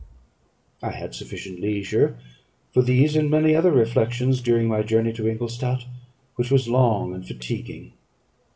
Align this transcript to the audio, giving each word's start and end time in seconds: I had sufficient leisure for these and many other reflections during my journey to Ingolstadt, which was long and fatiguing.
I 0.81 0.89
had 0.89 1.13
sufficient 1.13 1.59
leisure 1.59 2.17
for 2.73 2.81
these 2.81 3.15
and 3.15 3.29
many 3.29 3.55
other 3.55 3.69
reflections 3.71 4.41
during 4.41 4.67
my 4.67 4.81
journey 4.81 5.13
to 5.13 5.27
Ingolstadt, 5.27 5.85
which 6.37 6.49
was 6.49 6.67
long 6.67 7.13
and 7.13 7.23
fatiguing. 7.23 7.93